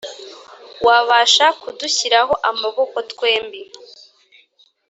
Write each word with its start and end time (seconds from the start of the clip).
wabasha 0.85 1.45
kudushyiraho 1.61 2.33
amaboko 2.49 2.97
twembi 3.11 3.59